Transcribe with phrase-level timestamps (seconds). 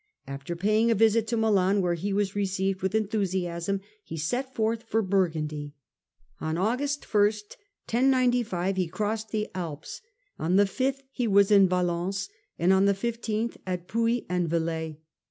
[0.25, 4.81] After paying a visit to Milan, where he was received with enthusiasm, he set forth
[4.81, 5.75] for Burgundy.
[6.39, 6.57] On.
[6.57, 7.31] August 1
[8.31, 10.01] he crossed the Alps;
[10.39, 12.29] on the 5th he was in Valence,
[12.59, 14.97] on the 15th at Puy and Velay.